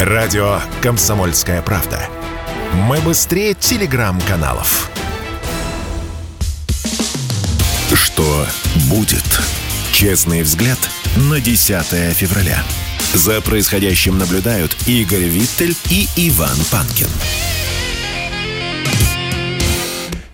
[0.00, 1.98] Радио «Комсомольская правда».
[2.74, 4.90] Мы быстрее телеграм-каналов.
[7.94, 8.46] Что
[8.90, 9.24] будет?
[9.92, 10.78] Честный взгляд
[11.16, 12.62] на 10 февраля.
[13.14, 17.08] За происходящим наблюдают Игорь Виттель и Иван Панкин.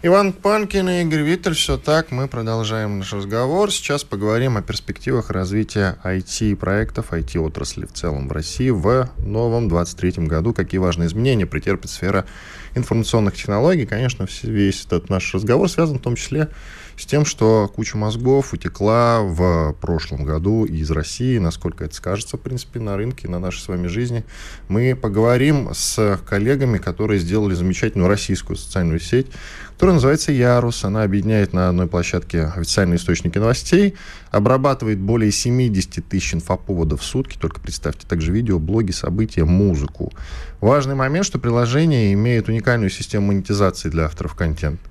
[0.04, 1.54] Иван Панкин и Игорь Виттель.
[1.54, 3.70] Все так, мы продолжаем наш разговор.
[3.70, 10.52] Сейчас поговорим о перспективах развития IT-проектов, IT-отрасли в целом в России в новом 23 году.
[10.52, 12.24] Какие важные изменения претерпит сфера
[12.74, 13.86] информационных технологий.
[13.86, 16.81] Конечно, весь этот наш разговор связан в том числе с
[17.12, 22.80] тем, что куча мозгов утекла в прошлом году из России, насколько это скажется, в принципе,
[22.80, 24.24] на рынке, на нашей с вами жизни.
[24.68, 29.26] Мы поговорим с коллегами, которые сделали замечательную российскую социальную сеть,
[29.74, 30.84] которая называется Ярус.
[30.84, 33.94] Она объединяет на одной площадке официальные источники новостей,
[34.30, 40.12] обрабатывает более 70 тысяч инфоповодов в сутки, только представьте, также видео, блоги, события, музыку.
[40.60, 44.88] Важный момент, что приложение имеет уникальную систему монетизации для авторов контента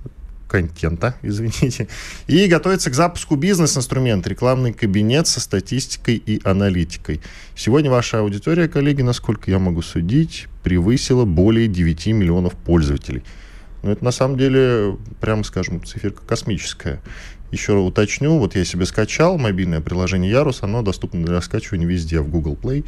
[0.52, 1.88] контента, извините,
[2.26, 7.22] и готовится к запуску бизнес-инструмент, рекламный кабинет со статистикой и аналитикой.
[7.56, 13.22] Сегодня ваша аудитория, коллеги, насколько я могу судить, превысила более 9 миллионов пользователей.
[13.82, 17.00] Но это на самом деле, прямо скажем, циферка космическая.
[17.50, 22.28] Еще уточню, вот я себе скачал мобильное приложение Ярус, оно доступно для скачивания везде, в
[22.28, 22.84] Google Play,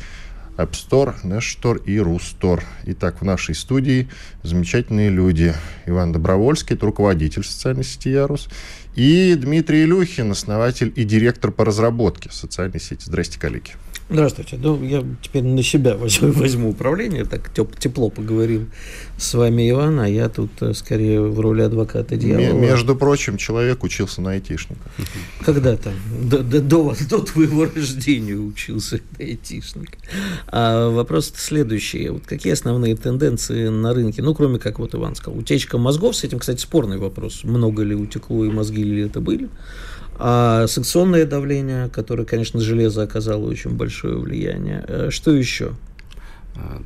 [0.56, 2.62] App Store, Nest Store и Рустор.
[2.86, 4.08] Итак, в нашей студии
[4.42, 5.54] замечательные люди.
[5.86, 8.48] Иван Добровольский, это руководитель социальной сети Ярус,
[8.94, 13.04] и Дмитрий Илюхин, основатель и директор по разработке социальной сети.
[13.04, 13.72] Здрасте, коллеги.
[14.10, 14.58] Здравствуйте.
[14.60, 18.66] Ну, я теперь на себя возьму, возьму управление, так тепло поговорил
[19.16, 22.58] с вами, Иван, а я тут э, скорее в роли адвоката дьявола.
[22.58, 24.82] Между прочим, человек учился на айтишника.
[25.44, 29.96] Когда-то, до, до, до, до твоего рождения учился на айтишника.
[30.48, 32.10] А вопрос следующий.
[32.10, 34.20] Вот какие основные тенденции на рынке?
[34.20, 37.42] Ну, кроме как вот Иван сказал, утечка мозгов, с этим, кстати, спорный вопрос.
[37.42, 39.48] Много ли утекло и мозги ли это были?
[40.16, 44.84] А санкционное давление, которое, конечно, железо оказало очень большое влияние.
[44.86, 45.72] Э, что еще?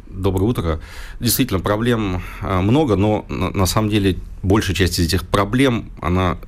[0.09, 0.81] Доброе утро.
[1.21, 6.39] Действительно, проблем э, много, но на самом деле большая часть из этих проблем, она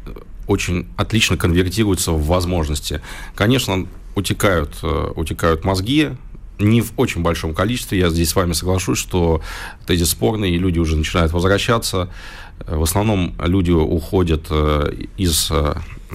[0.46, 3.02] очень отлично конвертируется в возможности.
[3.34, 6.10] Конечно, утекают, э, утекают мозги,
[6.58, 7.98] не в очень большом количестве.
[7.98, 9.42] Я здесь с вами соглашусь, что
[9.86, 12.10] тезис спорный, и люди уже начинают возвращаться.
[12.66, 14.50] В основном люди уходят
[15.16, 15.50] из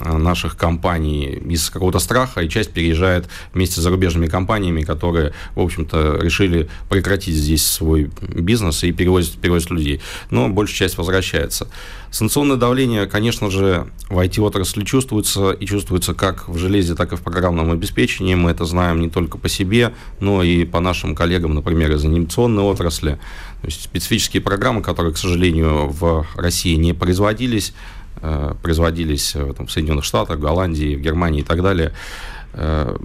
[0.03, 6.19] наших компаний из какого-то страха, и часть переезжает вместе с зарубежными компаниями, которые, в общем-то,
[6.21, 10.01] решили прекратить здесь свой бизнес и перевозят, перевозят людей.
[10.29, 11.67] Но большая часть возвращается.
[12.11, 17.21] Санкционное давление, конечно же, в IT-отрасли чувствуется, и чувствуется как в железе, так и в
[17.21, 18.35] программном обеспечении.
[18.35, 22.63] Мы это знаем не только по себе, но и по нашим коллегам, например, из анимационной
[22.63, 23.19] отрасли.
[23.61, 27.73] То есть специфические программы, которые, к сожалению, в России не производились,
[28.61, 31.93] производились э, там, в Соединенных Штатах, Голландии, в Германии и так далее.
[32.53, 32.95] Э,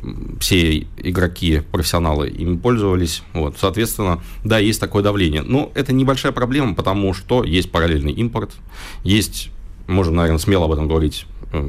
[0.40, 3.22] все игроки, профессионалы ими пользовались.
[3.32, 5.42] Вот, соответственно, да, есть такое давление.
[5.42, 8.52] Но это небольшая проблема, потому что есть параллельный импорт,
[9.04, 9.50] есть,
[9.86, 11.26] можем, наверное, смело об этом говорить,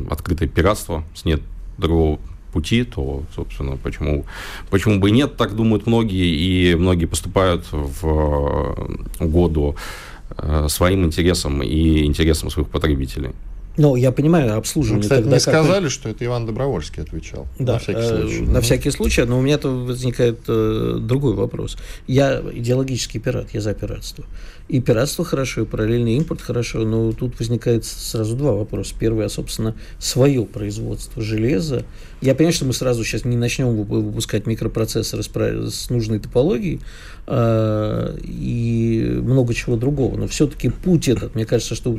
[0.10, 1.42] открытое пиратство, с нет
[1.78, 2.20] другого
[2.54, 4.26] пути, то, собственно, почему,
[4.70, 8.76] почему бы и нет, так думают многие, и многие поступают в
[9.20, 10.11] угоду Э,
[10.68, 13.32] своим интересам и интересам своих потребителей.
[13.78, 14.98] Ну, я понимаю, обслуживание.
[14.98, 17.48] Ну, кстати, тогда не сказали, что это Иван Добровольский отвечал.
[17.58, 18.42] Да, на всякий э, случай.
[18.42, 21.78] На всякий случай, но у меня-то возникает э, другой вопрос.
[22.06, 24.26] Я идеологический пират, я за пиратство.
[24.68, 28.94] И пиратство хорошо, и параллельный импорт хорошо, но тут возникает сразу два вопроса.
[29.00, 31.86] Первый, а, собственно, свое производство железа.
[32.22, 36.80] Я понимаю, что мы сразу сейчас не начнем выпускать микропроцессоры с нужной топологией
[37.26, 41.98] э, и много чего другого, но все-таки путь этот, мне кажется, что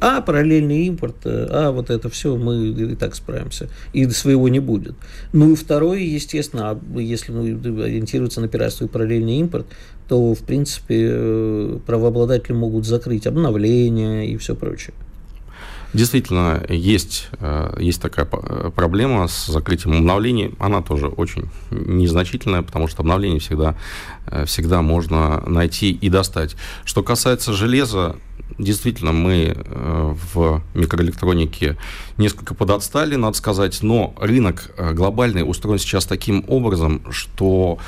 [0.00, 4.60] а, параллельный импорт, э, а, вот это все, мы и так справимся, и своего не
[4.60, 4.94] будет.
[5.32, 9.66] Ну и второй, естественно, а если ну, ориентироваться на пиратство и параллельный импорт,
[10.06, 14.92] то, в принципе, э, правообладатели могут закрыть обновления и все прочее.
[15.92, 20.54] Действительно, есть, э, есть такая э, проблема с закрытием обновлений.
[20.58, 23.76] Она тоже очень незначительная, потому что обновления всегда,
[24.46, 26.56] всегда можно найти и достать.
[26.84, 28.16] Что касается железа,
[28.58, 29.56] действительно, мы
[30.32, 31.76] в микроэлектронике
[32.16, 37.78] несколько подотстали, надо сказать, но рынок глобальный устроен сейчас таким образом, что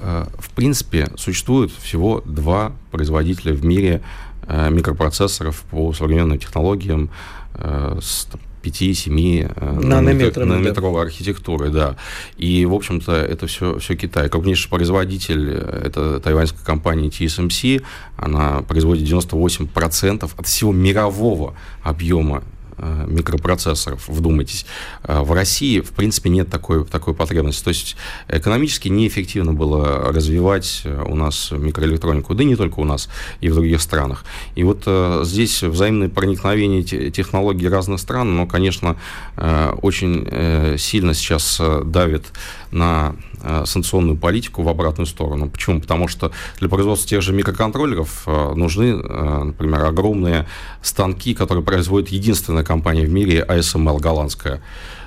[0.00, 4.02] Э, в принципе, существует всего два производителя в мире
[4.48, 7.10] микропроцессоров по современным технологиям
[7.54, 8.28] с
[8.62, 11.06] 5-7 э, нанометровой, нанометровой да.
[11.08, 11.96] архитектуры, да.
[12.36, 14.28] И, в общем-то, это все, все Китай.
[14.28, 17.82] Крупнейший производитель э,– это тайваньская компания TSMC.
[18.16, 22.59] Она производит 98% от всего мирового объема Э,
[23.06, 24.66] микропроцессоров, вдумайтесь.
[25.04, 27.64] Э, в России, в принципе, нет такой, такой потребности.
[27.64, 27.96] То есть
[28.28, 33.08] экономически неэффективно было развивать э, у нас микроэлектронику, да и не только у нас,
[33.40, 34.24] и в других странах.
[34.54, 34.88] И вот
[35.26, 38.96] здесь взаимное проникновение технологий разных стран, но, конечно,
[39.36, 42.32] очень сильно сейчас давит
[42.70, 43.29] на Э,
[43.64, 45.48] санкционную политику в обратную сторону.
[45.48, 45.80] Почему?
[45.80, 50.46] Потому что для производства тех же микроконтроллеров э, нужны, э, например, огромные
[50.82, 54.60] станки, которые производит единственная компания в мире ASML голландская.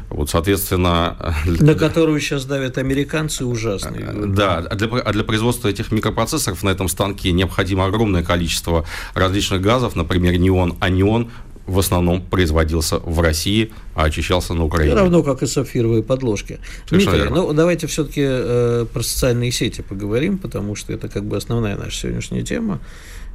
[0.10, 1.34] Вот, соответственно...
[1.46, 4.12] На которую сейчас давят американцы ужасные.
[4.28, 8.86] Да, а для, а для производства этих микропроцессоров на этом станке необходимо огромное количество
[9.16, 11.32] различных газов, например, неон, анион,
[11.66, 14.96] в основном производился в России, а очищался на Украине.
[14.96, 16.60] Равно как и сапфировые подложки.
[16.88, 17.48] Совершенно Дмитрий, верно.
[17.48, 21.98] ну давайте все-таки э, про социальные сети поговорим, потому что это как бы основная наша
[21.98, 22.80] сегодняшняя тема.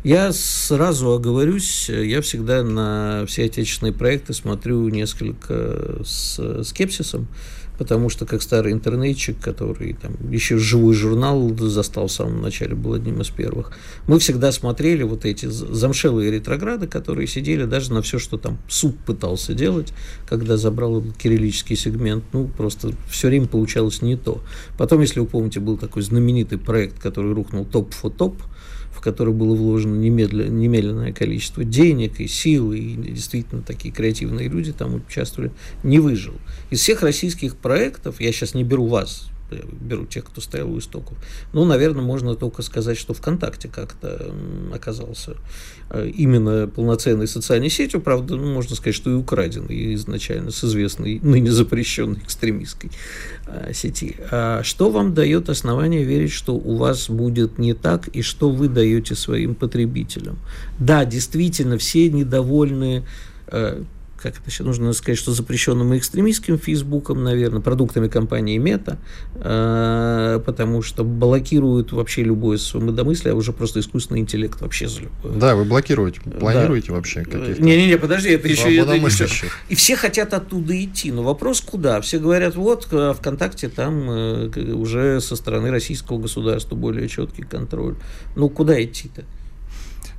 [0.04, 7.26] Я сразу оговорюсь, я всегда на все отечественные проекты смотрю несколько с скепсисом,
[7.78, 12.94] потому что как старый интернетчик, который там еще живой журнал застал в самом начале, был
[12.94, 13.72] одним из первых,
[14.06, 18.98] мы всегда смотрели вот эти замшелые ретрограды, которые сидели даже на все, что там суд
[18.98, 19.92] пытался делать,
[20.26, 24.40] когда забрал кириллический сегмент, ну, просто все время получалось не то.
[24.76, 28.42] Потом, если вы помните, был такой знаменитый проект, который рухнул топ-фо-топ, -топ,
[29.08, 34.96] который было вложено немедленно, немедленное количество денег и сил, и действительно такие креативные люди там
[34.96, 35.50] участвовали,
[35.82, 36.34] не выжил.
[36.70, 41.16] Из всех российских проектов, я сейчас не беру вас, беру тех, кто стоял у истоков.
[41.52, 44.34] Ну, наверное, можно только сказать, что ВКонтакте как-то
[44.72, 45.36] оказался
[45.90, 51.20] э, именно полноценной социальной сетью, правда, ну, можно сказать, что и украденной изначально с известной,
[51.20, 52.90] ныне запрещенной экстремистской
[53.46, 54.16] э, сети.
[54.30, 58.68] А что вам дает основание верить, что у вас будет не так, и что вы
[58.68, 60.38] даете своим потребителям?
[60.78, 63.04] Да, действительно, все недовольны
[63.46, 63.82] э,
[64.20, 68.98] как это сейчас нужно сказать, что запрещенным экстремистским Фейсбуком, наверное, продуктами компании Мета,
[69.36, 75.32] э, потому что блокируют вообще любое свободомыслие, а уже просто искусственный интеллект вообще за любое.
[75.34, 76.94] Да, вы блокируете, планируете да.
[76.94, 78.74] вообще каких-то Не-не-не, подожди, это еще...
[78.76, 79.46] Это еще...
[79.68, 82.00] И все хотят оттуда идти, но вопрос куда?
[82.00, 87.94] Все говорят, вот, э, ВКонтакте там э, уже со стороны российского государства более четкий контроль.
[88.34, 89.24] Ну, куда идти-то?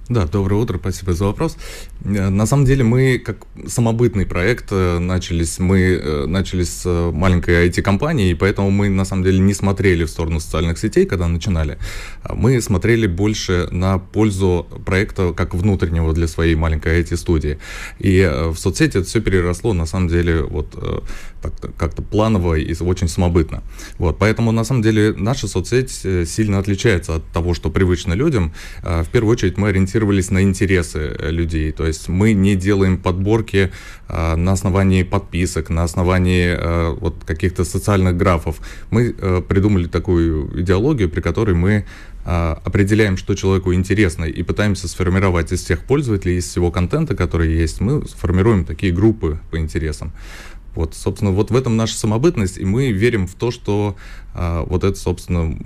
[0.09, 1.55] Да, доброе утро, спасибо за вопрос.
[2.03, 7.69] Э, на самом деле мы как самобытный проект э, начались, мы э, начались с маленькой
[7.69, 11.77] IT-компании, и поэтому мы на самом деле не смотрели в сторону социальных сетей, когда начинали.
[12.23, 17.59] А мы смотрели больше на пользу проекта как внутреннего для своей маленькой IT-студии.
[17.99, 20.75] И в соцсети это все переросло на самом деле вот
[21.77, 23.61] как-то планово и очень самобытно.
[23.99, 28.53] Вот, поэтому на самом деле наша соцсеть сильно отличается от того, что привычно людям.
[28.81, 31.71] В первую очередь мы ориентируемся ориентировались на интересы э, людей.
[31.71, 33.71] То есть мы не делаем подборки
[34.07, 38.59] а, на основании подписок, на основании а, вот каких-то социальных графов.
[38.91, 39.13] Мы
[39.47, 41.85] придумали такую идеологию, при которой мы
[42.25, 47.81] определяем, что человеку интересно, и пытаемся сформировать из всех пользователей, из всего контента, который есть,
[47.81, 50.11] мы формируем такие группы по интересам.
[50.75, 53.95] Вот, собственно, вот в этом наша самобытность, и мы верим в то, что
[54.33, 55.57] вот это, собственно,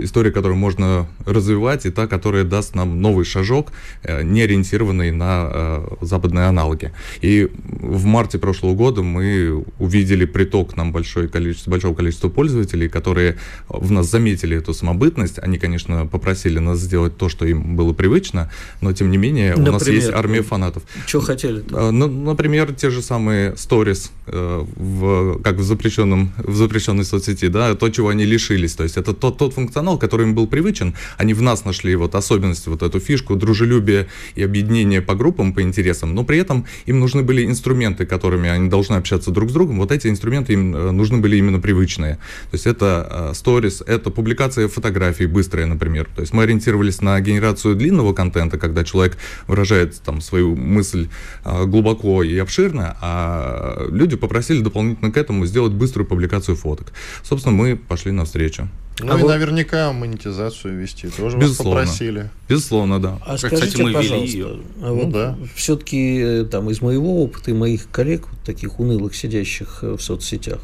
[0.00, 3.72] история, которую можно развивать, и та, которая даст нам новый шажок,
[4.02, 6.92] а, не ориентированный на а, западные аналоги.
[7.20, 13.36] И в марте прошлого года мы увидели приток нам большое количество, большого количества пользователей, которые
[13.68, 15.38] в нас заметили эту самобытность.
[15.38, 19.70] Они, конечно, попросили нас сделать то, что им было привычно, но, тем не менее, например,
[19.70, 20.82] у нас есть армия фанатов.
[21.06, 21.62] Что хотели?
[21.62, 21.90] -то?
[21.90, 27.74] Ну, например, те же самые stories, э, в, как в, запрещенном, в запрещенной соцсети, да,
[27.74, 28.74] то, чего они лишились.
[28.74, 30.94] То есть это тот, тот функционал, который им был привычен.
[31.16, 35.62] Они в нас нашли вот особенности, вот эту фишку, дружелюбие и объединение по группам, по
[35.62, 39.78] интересам, но при этом им нужны были инструменты, которыми они должны общаться друг с другом.
[39.78, 42.14] Вот эти инструменты им э, нужны были именно привычные.
[42.50, 46.08] То есть это сторис, э, это публикация фотографий быстрая, например.
[46.14, 51.08] То есть мы ориентировались на генерацию длинного контента, когда человек выражает там свою мысль
[51.44, 56.92] э, глубоко и обширно, а люди попросили дополнительно к этому сделать быструю публикацию фоток.
[57.22, 58.68] Собственно, мы пошли навстречу.
[59.00, 59.28] Ну а и вот...
[59.28, 61.80] наверняка монетизацию вести тоже Безусловно.
[61.80, 62.30] вас попросили.
[62.48, 63.18] Безусловно, да.
[63.24, 64.60] А скажите, Кстати, мы пожалуйста, ее.
[64.82, 65.38] А вот ну, да.
[65.54, 70.02] все-таки э, там из моих опыта и моих коллег, вот таких унылых, сидящих э, в
[70.02, 70.60] соцсетях,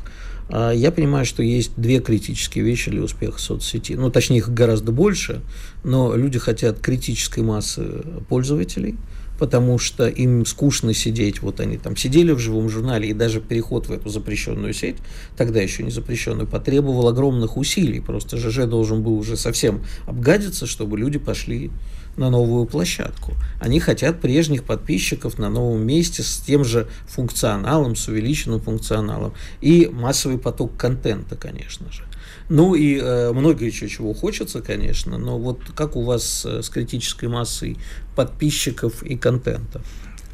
[0.49, 3.93] А я понимаю, что есть две критические вещи для успеха соцсети.
[3.93, 5.41] Ну, точнее, их гораздо больше,
[5.85, 8.97] но люди хотят критической массы пользователей–
[9.39, 11.43] потому что им скучно сидеть.
[11.43, 14.97] Вот они там сидели в живом журнале, и даже переход в эту запрещенную сеть,
[15.37, 18.01] тогда еще не запрещенную, потребовал огромных усилий.
[18.01, 21.71] Просто ЖЖ должен был уже совсем обгадиться, чтобы люди пошли
[22.17, 23.33] на новую площадку.
[23.61, 29.35] Они хотят прежних подписчиков на новом месте с тем же функционалом, с увеличенным функционалом.
[29.61, 32.05] И массовый поток контента, конечно же.
[32.49, 36.69] Ну и э, много еще чего хочется, конечно, но вот как у вас э, с
[36.69, 37.79] критической массой
[38.15, 39.81] подписчиков и контента?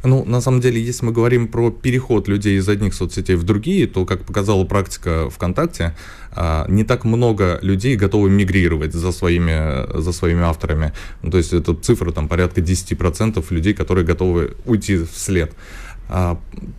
[0.02, 3.86] Ну, на самом деле, если мы говорим про переход людей из одних соцсетей в другие,
[3.86, 5.94] то, как показала практика ВКонтакте,
[6.32, 10.92] а, не так много людей готовы мигрировать за своими, за своими авторами.
[11.22, 15.52] Ну, то есть, это цифра там порядка 10% людей, которые готовы уйти вслед.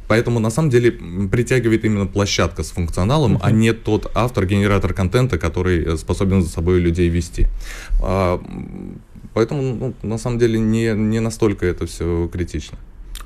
[0.08, 0.92] Поэтому на самом деле
[1.32, 3.44] притягивает именно площадка с функционалом, uh-huh.
[3.44, 7.48] а не тот автор, генератор контента, который способен за собой людей вести.
[8.02, 8.42] А,
[9.34, 12.78] поэтому ну, на самом деле не, не настолько это все критично.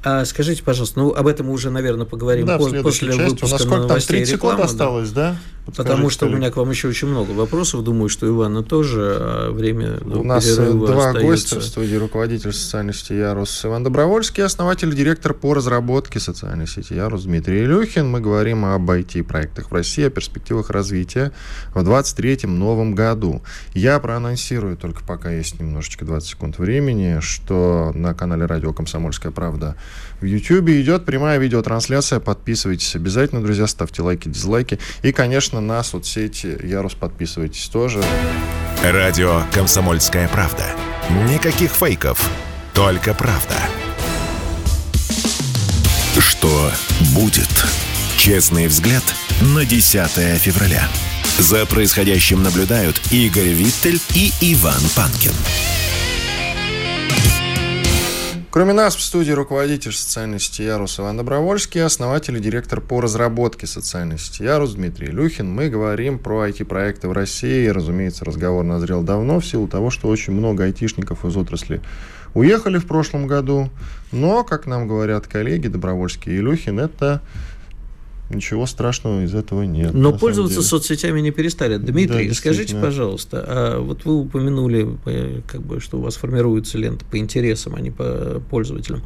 [0.05, 3.21] А скажите, пожалуйста, ну об этом уже, наверное, поговорим да, после, после части.
[3.21, 5.35] выпуска У нас сколько там, 30 секунд осталось, да?
[5.65, 7.83] Потому что у меня к вам еще очень много вопросов.
[7.83, 11.21] Думаю, что Ивана тоже а время У нас э, два остается.
[11.21, 11.95] гостя в студии.
[11.95, 17.63] Руководитель социальной сети Ярус Иван Добровольский, основатель и директор по разработке социальной сети Ярус Дмитрий
[17.63, 18.07] Илюхин.
[18.07, 21.31] Мы говорим об IT-проектах в России, о перспективах развития
[21.73, 23.41] в 23-м новом году.
[23.73, 29.75] Я проанонсирую, только пока есть немножечко 20 секунд времени, что на канале радио «Комсомольская правда»
[30.21, 32.19] в YouTube идет прямая видеотрансляция.
[32.19, 34.79] Подписывайтесь обязательно, друзья, ставьте лайки, дизлайки.
[35.01, 38.03] И, конечно, на соцсети Ярус подписывайтесь тоже.
[38.83, 40.65] Радио «Комсомольская правда».
[41.29, 42.29] Никаких фейков,
[42.73, 43.55] только правда.
[46.19, 46.71] Что
[47.13, 47.49] будет?
[48.17, 49.03] Честный взгляд
[49.41, 50.87] на 10 февраля.
[51.37, 55.33] За происходящим наблюдают Игорь Виттель и Иван Панкин.
[58.55, 63.67] Кроме нас в студии руководитель социальной сети Ярус Иван Добровольский, основатель и директор по разработке
[63.67, 65.51] социальной сети Ярус Дмитрий Люхин.
[65.51, 67.67] Мы говорим про IT-проекты в России.
[67.67, 71.81] Разумеется, разговор назрел давно в силу того, что очень много айтишников из отрасли
[72.33, 73.69] уехали в прошлом году.
[74.13, 77.21] Но, как нам говорят коллеги Добровольский и Люхин, это
[78.29, 79.93] Ничего страшного из этого нет.
[79.93, 81.77] Но пользоваться соцсетями не перестали.
[81.77, 84.97] Дмитрий, да, скажите, пожалуйста, а вот вы упомянули,
[85.47, 89.03] как бы, что у вас формируется лента по интересам, а не по пользователям.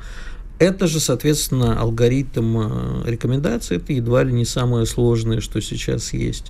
[0.57, 6.47] Это же, соответственно, алгоритм э, рекомендаций, это едва ли не самое сложное, что сейчас есть.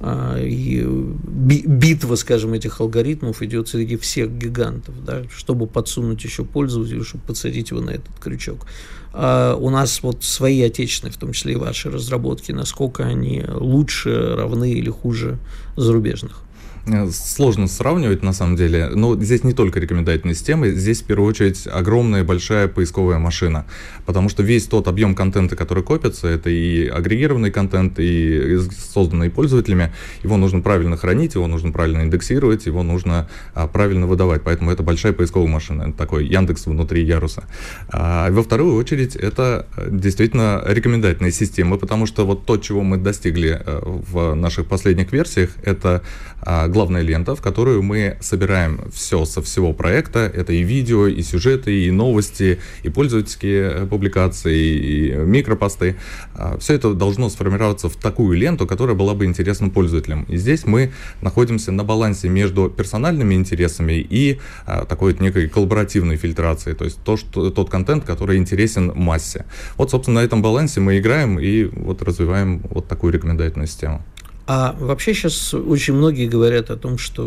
[0.00, 7.04] А, и битва, скажем, этих алгоритмов идет среди всех гигантов, да, чтобы подсунуть еще пользователю,
[7.04, 8.66] чтобы подсадить его на этот крючок.
[9.12, 14.34] А у нас вот свои отечественные, в том числе и ваши разработки, насколько они лучше,
[14.36, 15.38] равны или хуже
[15.76, 16.42] зарубежных?
[16.88, 21.28] Э, сложно сравнивать на самом деле, но здесь не только рекомендательные системы, здесь в первую
[21.28, 23.66] очередь огромная большая поисковая машина,
[24.04, 28.58] потому что весь тот объем контента, который копится, это и агрегированный контент, и
[28.94, 34.42] созданный пользователями, его нужно правильно хранить, его нужно правильно индексировать, его нужно а, правильно выдавать,
[34.44, 37.44] поэтому это большая поисковая машина, такой Яндекс внутри Яруса.
[37.88, 42.96] А, во вторую очередь это э, действительно рекомендательные системы, потому что вот то, чего мы
[42.96, 46.04] достигли э, в наших последних версиях, это
[46.42, 50.18] а, главная лента, в которую мы собираем все со всего проекта.
[50.18, 55.96] Это и видео, и сюжеты, и новости, и пользовательские э, публикации, и микропосты.
[56.34, 60.24] А, все это должно сформироваться в такую ленту, которая была бы интересна пользователям.
[60.24, 60.92] И здесь мы
[61.22, 66.98] находимся на балансе между персональными интересами и а, такой вот некой коллаборативной фильтрацией, то есть
[67.04, 69.46] то, что, тот контент, который интересен массе.
[69.78, 74.04] Вот, собственно, на этом балансе мы играем и вот развиваем вот такую рекомендательную систему.
[74.46, 77.24] А вообще сейчас очень многие говорят о том, что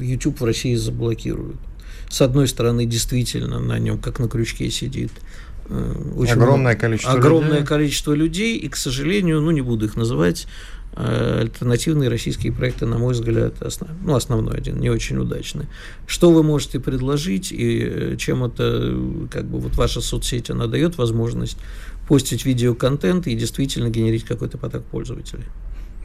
[0.00, 1.56] YouTube в России заблокируют.
[2.08, 5.12] С одной стороны, действительно, на нем как на крючке сидит
[5.66, 7.66] э, очень огромное количество огромное людей.
[7.66, 10.46] количество людей, и, к сожалению, ну не буду их называть,
[10.94, 15.66] э, альтернативные российские проекты, на мой взгляд, основ, ну, основной один, не очень удачный.
[16.06, 18.98] Что вы можете предложить, и э, чем это,
[19.30, 21.58] как бы, вот ваша соцсеть, она дает возможность
[22.08, 25.44] постить видеоконтент и действительно генерить какой-то поток пользователей?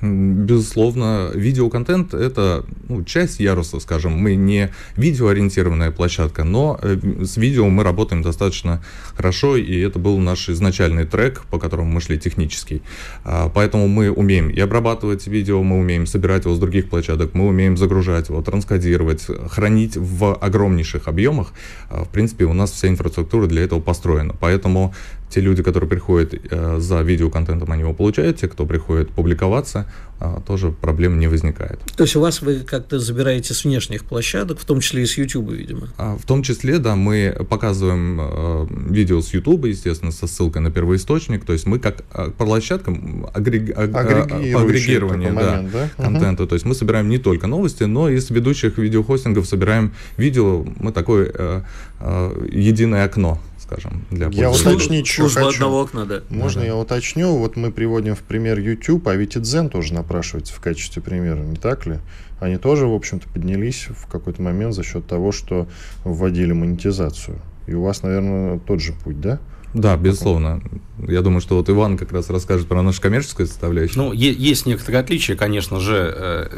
[0.02, 4.14] Безусловно, видеоконтент– это ну, часть яруса, скажем.
[4.14, 8.84] Мы не видеоориентированная площадка, но э, с видео мы работаем достаточно
[9.16, 12.84] хорошо, и это был наш изначальный трек, по которому мы шли технический.
[13.24, 17.48] А, поэтому мы умеем и обрабатывать видео, мы умеем собирать его с других площадок, мы
[17.48, 21.54] умеем загружать его, транскодировать, хранить в огромнейших объемах.
[21.90, 24.36] А, в принципе, у нас вся инфраструктура для этого построена.
[24.40, 24.94] Поэтому
[25.30, 29.86] те люди, которые приходят э, за видеоконтентом, они его получают, те, кто приходит публиковаться,
[30.20, 31.80] э, тоже проблем не возникает.
[31.96, 35.18] То есть у вас вы как-то забираете с внешних площадок, в том числе и с
[35.18, 35.90] YouTube, видимо?
[35.98, 40.72] А, в том числе, да, мы показываем э, видео с YouTube, естественно, со ссылкой на
[40.72, 43.78] первоисточник, то есть мы как э, площадкам агрег...
[43.78, 45.90] агрегирования да, момент, да?
[45.98, 46.50] контента, угу.
[46.50, 50.94] то есть мы собираем не только новости, но и с ведущих видеохостингов собираем видео, мы
[50.94, 51.62] такое э,
[52.00, 55.50] э, единое окно скажем, для Я уточнить что хочу.
[55.50, 56.22] одного окна, да.
[56.30, 56.68] Можно ага.
[56.68, 57.38] я уточню?
[57.38, 61.40] Вот мы приводим в пример YouTube, а ведь и Дзен тоже напрашивается в качестве примера,
[61.40, 62.00] не так ли?
[62.40, 65.68] Они тоже, в общем-то, поднялись в какой-то момент за счет того, что
[66.04, 67.40] вводили монетизацию.
[67.68, 69.40] И у вас, наверное, тот же путь, да?
[69.74, 70.62] Да, безусловно.
[71.08, 73.98] Я думаю, что вот Иван как раз расскажет про нашу коммерческую составляющую.
[73.98, 76.50] Ну, есть некоторые отличия, конечно же.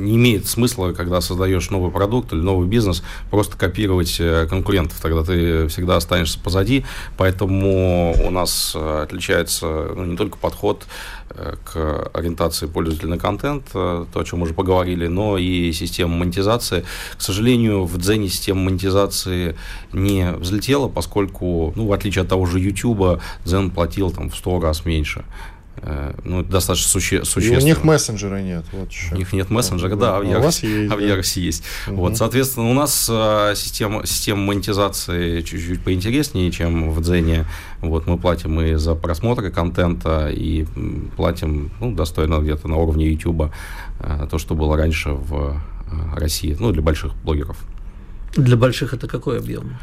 [0.00, 4.98] Не имеет смысла, когда создаешь новый продукт или новый бизнес, просто копировать э, конкурентов.
[5.00, 6.84] Тогда ты всегда останешься позади.
[7.16, 10.86] Поэтому у нас э, отличается ну, не только подход
[11.30, 16.16] э, к ориентации пользователя на контент, то, о чем мы уже поговорили, но и система
[16.16, 16.84] монетизации.
[17.16, 19.56] К сожалению, в Дзене система монетизации
[19.92, 24.60] не взлетела, поскольку, ну, в отличие от того же YouTube, Дзен платил там в 100
[24.60, 25.24] раз меньше.
[25.82, 27.60] Э, ну, достаточно суще, существенно.
[27.60, 28.64] И у них мессенджера нет.
[28.72, 30.92] Вот у них нет мессенджера, да, а в Яросе есть.
[30.92, 31.64] А в Яросе есть.
[31.86, 31.96] Угу.
[31.96, 37.46] Вот, соответственно, у нас э, система, система монетизации чуть-чуть поинтереснее, чем в Дзене.
[37.80, 40.66] Вот, мы платим и за просмотры контента, и
[41.16, 43.50] платим ну, достойно где-то на уровне YouTube
[44.00, 45.60] э, то, что было раньше в
[46.14, 47.56] России, ну, для больших блогеров.
[48.36, 49.76] Для больших это какой объем?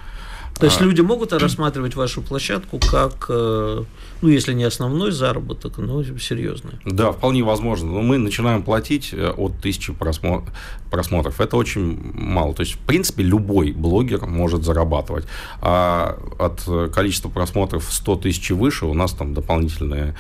[0.59, 0.83] То есть а...
[0.83, 3.83] люди могут рассматривать вашу площадку как, э,
[4.21, 6.73] ну, если не основной заработок, но серьезный.
[6.85, 7.91] Да, вполне возможно.
[7.91, 11.39] Но мы начинаем платить э, от тысячи просмотров.
[11.39, 12.53] Это очень мало.
[12.53, 15.25] То есть, в принципе, любой блогер может зарабатывать.
[15.61, 20.13] А от количества просмотров 100 тысяч и выше у нас там дополнительные Э,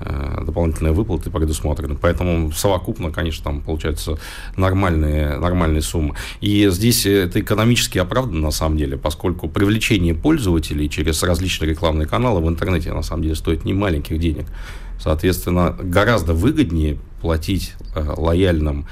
[0.00, 1.94] дополнительные выплаты предусмотрены.
[1.94, 4.18] Поэтому совокупно, конечно, там получаются
[4.56, 6.16] нормальные, нормальные суммы.
[6.40, 12.40] И здесь это экономически оправдано на самом деле, поскольку привлечение пользователей через различные рекламные каналы
[12.40, 14.46] в интернете на самом деле стоит не маленьких денег.
[14.98, 18.86] Соответственно, гораздо выгоднее платить э, лояльным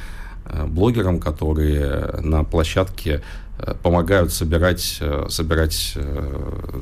[0.44, 3.22] э, блогерам, которые на площадке
[3.82, 5.98] помогают собирать, собирать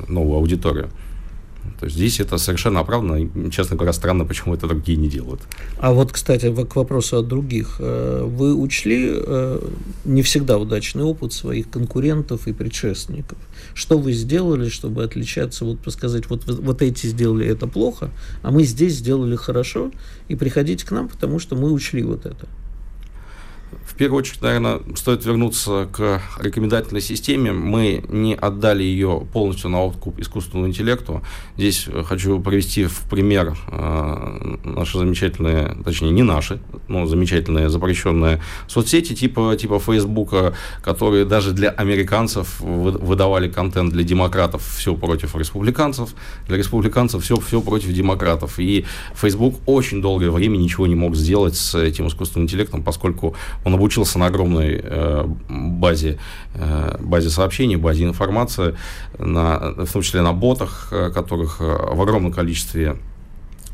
[0.06, 0.90] новую аудиторию.
[1.78, 3.22] То есть здесь это совершенно оправданно.
[3.22, 5.40] И, честно говоря, странно, почему это другие не делают.
[5.78, 7.76] А вот, кстати, к вопросу о других.
[7.78, 9.60] Э, вы учли э,
[10.04, 13.38] не всегда удачный опыт своих конкурентов и предшественников?
[13.74, 18.10] Что вы сделали, чтобы отличаться, вот сказать, вот, вот эти сделали это плохо,
[18.42, 19.92] а мы здесь сделали хорошо,
[20.28, 22.48] и приходите к нам, потому что мы учли вот это?
[23.98, 27.50] Первую очередь, наверное, стоит вернуться к рекомендательной системе.
[27.50, 31.20] Мы не отдали ее полностью на откуп искусственному интеллекту.
[31.56, 39.16] Здесь хочу привести в пример э, наши замечательные, точнее, не наши, но замечательные запрещенные соцсети
[39.16, 46.14] типа, типа Фейсбука, которые даже для американцев выдавали контент для демократов все против республиканцев,
[46.46, 48.60] для республиканцев все, все против демократов.
[48.60, 48.84] И
[49.20, 53.34] Facebook очень долгое время ничего не мог сделать с этим искусственным интеллектом, поскольку
[53.64, 56.18] он обучился на огромной э, базе,
[56.54, 58.76] э, базе сообщений, базе информации,
[59.18, 63.07] на, в том числе на ботах, э, которых в огромном количестве Э,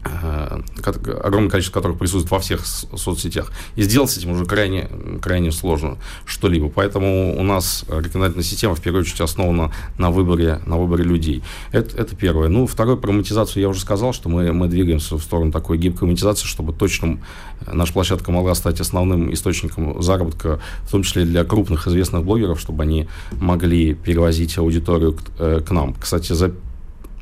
[0.04, 3.50] огромное количество которых присутствует во всех соцсетях.
[3.76, 4.88] И сделать с этим уже крайне,
[5.22, 6.68] крайне сложно что-либо.
[6.68, 11.42] Поэтому у нас рекомендательная система в первую очередь основана на выборе, на выборе людей.
[11.72, 12.48] Это, это первое.
[12.48, 16.08] Ну, второе, про монетизацию я уже сказал, что мы, мы двигаемся в сторону такой гибкой
[16.08, 17.18] монетизации, чтобы точно
[17.66, 22.82] наша площадка могла стать основным источником заработка, в том числе для крупных известных блогеров, чтобы
[22.82, 25.94] они могли перевозить аудиторию к, э, к нам.
[25.94, 26.52] Кстати, за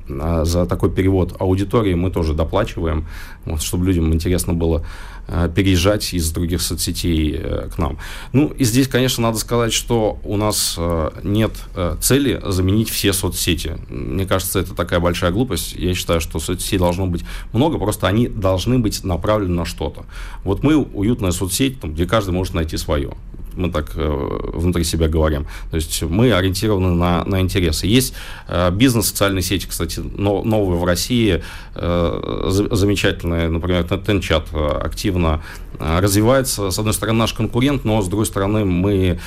[0.08, 3.06] за такой перевод аудитории мы тоже доплачиваем,
[3.44, 4.84] вот, чтобы людям интересно было
[5.28, 7.98] э, переезжать из других соцсетей э, к нам.
[8.32, 11.52] Ну, и здесь, конечно, надо сказать, что у нас э, нет
[12.00, 13.78] цели заменить все соцсети.
[13.88, 15.74] Мне кажется, это такая большая глупость.
[15.74, 20.04] Я считаю, что соцсетей должно быть много, просто они должны быть направлены на что-то.
[20.44, 23.12] Вот мы уютная соцсеть, там, где каждый может найти свое
[23.54, 25.46] мы так э, внутри себя говорим.
[25.70, 27.86] То есть мы ориентированы на, на интересы.
[27.86, 28.14] Есть
[28.48, 31.42] э, бизнес социальные сети, кстати, но, новые в России,
[31.74, 35.42] э, замечательные, например, Тенчат активно
[35.78, 36.70] развивается.
[36.70, 39.20] С одной стороны, наш конкурент, но с другой стороны, мы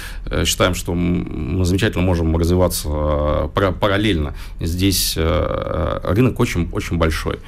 [0.46, 4.36] считаем, что мы замечательно можем развиваться параллельно.
[4.60, 7.40] Здесь рынок очень, очень большой.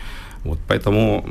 [0.48, 1.26] Вот, поэтому,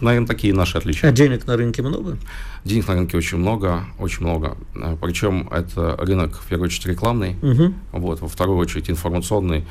[0.00, 1.10] наверное, такие наши отличия.
[1.10, 2.16] А денег на рынке много?
[2.64, 4.56] Денег на рынке очень много, очень много.
[4.76, 7.74] Э, Причем это рынок, в первую очередь, рекламный, угу.
[7.90, 9.64] вот, во вторую очередь, информационный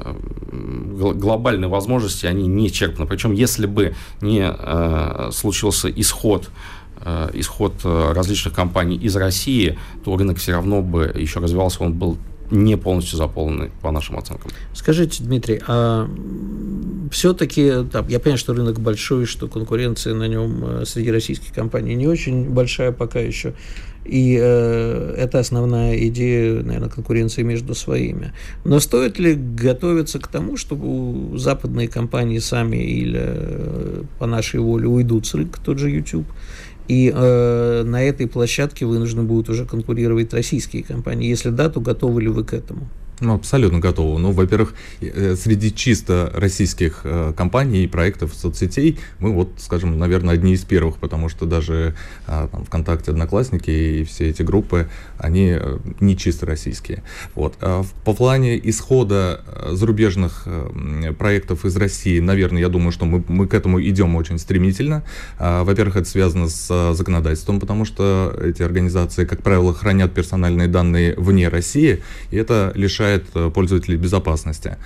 [0.00, 0.14] э,
[1.14, 3.06] глобальные возможности, они не исчерпаны.
[3.06, 6.50] Причем, если бы не э, случился исход
[6.96, 12.18] э, исход различных компаний из России, то рынок все равно бы еще развивался, он был
[12.50, 14.50] не полностью заполнены, по нашим оценкам.
[14.74, 16.08] Скажите, Дмитрий, а
[17.10, 22.06] все-таки, я понимаю, что рынок большой, что конкуренция на нем э, среди российских компаний не
[22.06, 23.54] очень большая пока еще,
[24.04, 28.32] и э, это основная идея, наверное, конкуренции между своими.
[28.64, 34.88] Но стоит ли готовиться к тому, чтобы западные компании сами или э, по нашей воле
[34.88, 36.26] уйдут с рынка, тот же YouTube,
[36.88, 41.28] и э, на этой площадке вынуждены будут уже конкурировать российские компании.
[41.28, 42.88] Если да, то готовы ли вы к этому?
[43.22, 44.18] Ну, абсолютно готовы.
[44.18, 50.34] Ну, во-первых, э, среди чисто российских э, компаний и проектов соцсетей мы вот, скажем, наверное,
[50.34, 51.94] одни из первых, потому что даже
[52.26, 57.04] а, там, ВКонтакте, Одноклассники и все эти группы, они э, не чисто российские.
[57.36, 57.54] Вот.
[57.60, 60.48] А по плане исхода зарубежных
[61.16, 65.04] проектов из России, наверное, я думаю, что мы, мы к этому идем очень стремительно.
[65.38, 71.14] А, во-первых, это связано с законодательством, потому что эти организации, как правило, хранят персональные данные
[71.16, 74.76] вне России, и это лишает лишает э, пользователей безопасности.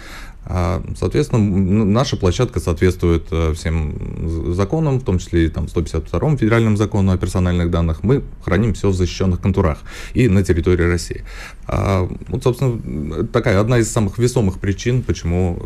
[0.49, 6.77] А, соответственно, наша площадка соответствует э, всем законам, в том числе и там, 152 федеральному
[6.77, 8.05] закону о персональных данных.
[8.05, 9.79] Мы храним все в защищенных контурах
[10.15, 11.25] и на территории России.
[11.67, 15.59] А, вот, собственно, такая одна из самых весомых причин, почему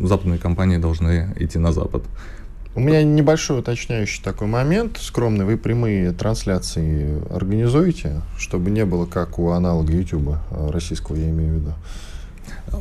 [0.00, 2.02] э, западные компании должны идти на Запад.
[2.78, 4.98] У меня небольшой уточняющий такой момент.
[5.00, 11.54] Скромный, вы прямые трансляции организуете, чтобы не было как у аналога YouTube российского, я имею
[11.54, 11.72] в виду?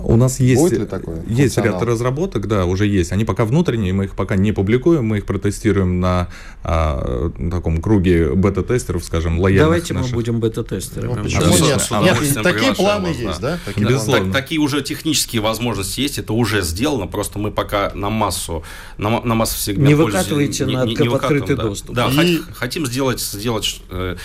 [0.03, 1.23] У нас есть, Будет ли такое?
[1.27, 3.11] есть ряд разработок, да, уже есть.
[3.11, 6.27] Они пока внутренние, мы их пока не публикуем, мы их протестируем на
[6.63, 10.11] а, таком круге бета-тестеров, скажем, лояльных Давайте наших.
[10.11, 11.13] мы будем бета-тестерами.
[11.13, 11.87] Ну, почему а, нет?
[11.89, 13.59] А, нет такие планы вас, есть, да?
[13.65, 14.33] Такие, Безусловно.
[14.33, 18.63] Так, такие уже технические возможности есть, это уже сделано, просто мы пока на массу,
[18.97, 21.63] на, на массу сегмент Не выкатываете на не, не открытый да.
[21.63, 21.95] доступ.
[21.95, 22.39] Да, и...
[22.53, 24.15] хотим сделать, сделать э,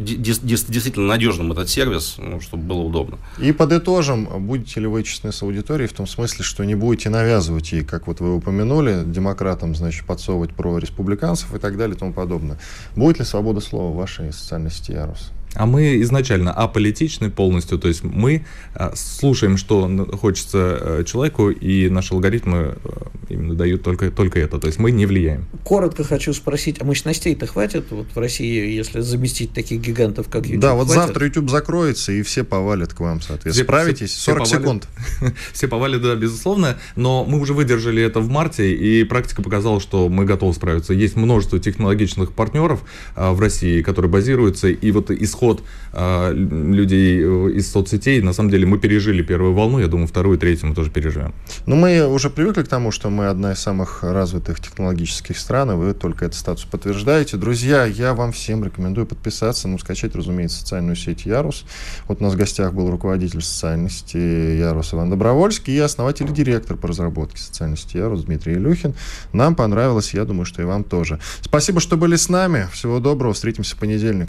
[0.00, 3.18] действительно надежным этот сервис, ну, чтобы было удобно.
[3.38, 7.72] И подытожим, будете ли вы честны с аудиторией в том смысле, что не будете навязывать
[7.72, 12.12] ей, как вот вы упомянули, демократам, значит, подсовывать про республиканцев и так далее и тому
[12.12, 12.58] подобное.
[12.94, 15.32] Будет ли свобода слова в вашей социальной сети Ярус?
[15.56, 19.88] А мы изначально аполитичны полностью, то есть мы а, слушаем, что
[20.20, 22.90] хочется э, человеку, и наши алгоритмы э,
[23.30, 25.46] именно дают только, только это, то есть мы не влияем.
[25.64, 30.60] Коротко хочу спросить, а мощностей-то хватит вот в России, если заместить таких гигантов, как YouTube?
[30.60, 31.02] Да, вот хватит?
[31.02, 33.52] завтра YouTube закроется, и все повалят к вам, соответственно.
[33.54, 34.16] Все, Справитесь?
[34.18, 34.88] 40 все секунд.
[35.52, 40.08] Все повалят, да, безусловно, но мы уже выдержали это в марте, и практика показала, что
[40.08, 40.92] мы готовы справиться.
[40.92, 42.82] Есть множество технологичных партнеров
[43.14, 47.20] в России, которые базируются, и вот исход подход э, людей
[47.58, 48.20] из соцсетей.
[48.22, 51.32] На самом деле мы пережили первую волну, я думаю, вторую и третью мы тоже переживем.
[51.66, 55.74] Ну, мы уже привыкли к тому, что мы одна из самых развитых технологических стран, и
[55.74, 57.36] вы только этот статус подтверждаете.
[57.36, 61.64] Друзья, я вам всем рекомендую подписаться, ну, скачать, разумеется, социальную сеть Ярус.
[62.08, 66.32] Вот у нас в гостях был руководитель социальной сети Ярус Иван Добровольский и основатель и
[66.32, 68.94] директор по разработке социальной сети Ярус Дмитрий Илюхин.
[69.32, 71.20] Нам понравилось, я думаю, что и вам тоже.
[71.42, 72.68] Спасибо, что были с нами.
[72.72, 74.28] Всего доброго, встретимся в понедельник.